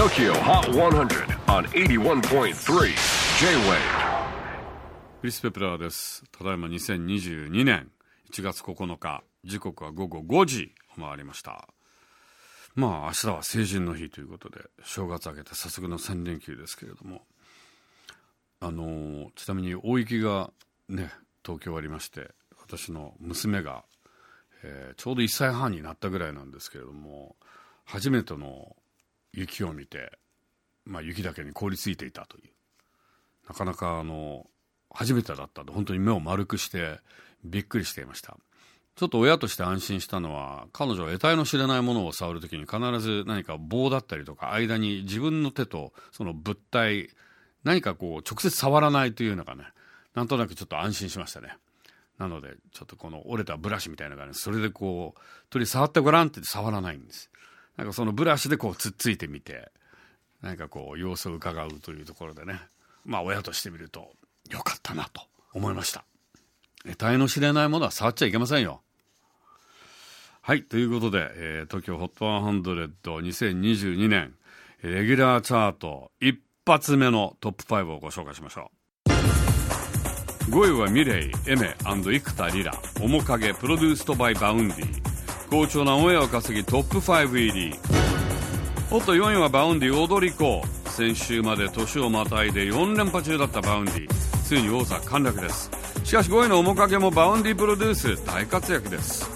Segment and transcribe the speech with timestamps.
[0.00, 2.54] TOKYO HOT 100 on 81.3
[3.38, 3.76] J-WAVE
[5.20, 6.24] クリス・ペプラーです。
[6.32, 7.90] ただいま2022年
[8.32, 11.68] 1月9日、時刻は午後5時を回りました。
[12.74, 17.20] まあ明日は成人の日ということで、正月明けて早速の3連休ですけれども、
[18.60, 20.50] あのちなみに大雪が
[20.88, 21.10] ね、
[21.44, 23.84] 東京ありまして、私の娘が、
[24.62, 27.36] えーちょうど1歳半になったぐらいなんですけれども、
[27.84, 28.74] 初めての
[29.32, 30.18] 雪を見て、
[30.84, 32.50] まあ雪だけに凍りついていたという。
[33.48, 34.46] なかなかあの
[34.90, 37.00] 初めてだったんで本当に目を丸くして
[37.44, 38.36] びっくりしていました。
[38.96, 47.08] ちょっと親として安心したのは彼女は得体の知れないものを触るときに必ず何か棒だったりとか間に自分の手とその物体
[47.64, 49.64] 何かこう直接触らないというのがね
[50.14, 51.56] なんとなくちょっと安心しましたね。
[52.18, 57.30] なのでちょっとこの折れたブラシみたいな感じでそれでこう鳥触ってごらんって触らないんです。
[57.76, 59.70] なんかそのブラシでこうつっついてみて
[60.42, 62.60] 何かこう様子を伺うというところでね。
[63.04, 64.12] まあ親としてみると
[64.50, 66.04] よかったなと思いました。
[66.84, 68.80] 得体の知れないものは触っちゃいけませんよ。
[70.42, 74.34] はいということで、えー、東京 HOT1002022 年
[74.82, 78.70] レギュラーチャート一発目のトップ5をご紹介しましょ
[79.06, 79.10] う。
[80.50, 85.09] 5位は milet、Aimer、幾田りら面影 produced by Vaundy。
[85.50, 87.74] 好調なオンエアを稼ぎトップ5入り。
[88.88, 94.08] おっと4位はバウンディ踊り子先週まで年をまたいで4連覇中だったバウンディ。
[94.44, 95.68] ついに王座陥落です。
[96.04, 99.28] しかし5位の面影もバウンディプロデュース大活躍です。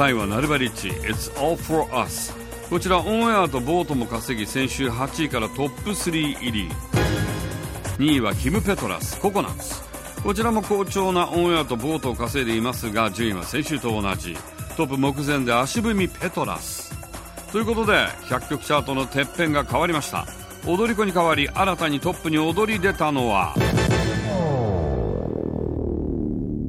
[0.00, 0.88] 3位は Nulbarich。
[0.88, 2.32] It's All For Us
[2.70, 6.10] こちらオンエアと vote も稼ぎ先週8位からトップ3
[6.42, 6.70] 入り。
[7.98, 9.82] 2位はキム・ペトラスココナッツ。
[10.22, 14.36] こちらも好調なオンエアと vote を稼いでいますが順位は先週と同じ。
[14.76, 16.94] トップ目前で足踏みペトラス。
[17.50, 17.92] ということで
[18.28, 20.26] 100曲チャートのてっぺんが変わりました。
[20.66, 23.54] 踊り子に代わり新たにトップに踊り出たのは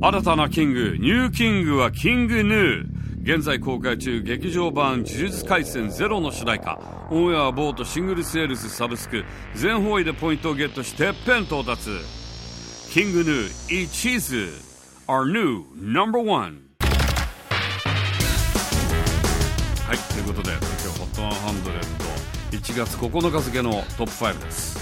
[0.01, 6.79] 新たなキング new king は King Gnu 現在公開中劇場版呪術廻戦ゼロの主題歌。
[7.11, 9.25] オンエアボートシングルセールスサブスク。
[9.53, 11.89] 全方位でポイントをゲットしてっぺん到達。
[12.93, 14.33] キングヌー Each is
[15.07, 16.66] our new number one
[19.87, 20.89] はいということで東京
[22.51, 24.77] HOT1001 月9日付のトップ5です。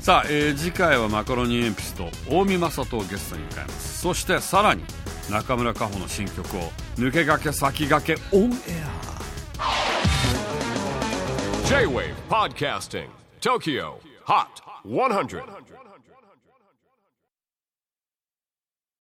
[0.00, 4.00] さあ、えー次回はマカロニ鉛筆と近江正人をゲストに迎えます。
[4.00, 4.82] そしてさらに
[5.30, 6.60] 中村佳穂の新曲を
[6.96, 8.46] 抜け駆け先駆けオンエ
[8.82, 8.88] ア。
[11.68, 13.08] J-WAVE PODCASTING
[13.42, 13.92] TOKYO
[14.24, 14.46] HOT
[14.86, 15.42] 100